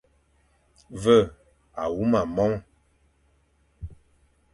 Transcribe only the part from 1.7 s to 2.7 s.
a huma mome.